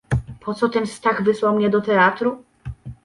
"Poco 0.39 0.69
ten 0.69 0.87
Stach 0.87 1.23
wysłał 1.23 1.55
mnie 1.55 1.69
do 1.69 1.81
teatru!..." 1.81 2.43